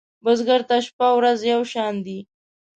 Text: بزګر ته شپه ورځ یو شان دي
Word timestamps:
بزګر 0.23 0.61
ته 0.69 0.77
شپه 0.85 1.07
ورځ 1.17 1.39
یو 1.53 1.61
شان 1.71 1.93
دي 2.05 2.19